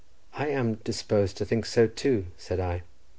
[0.33, 2.81] "I am disposed to think so too," said I.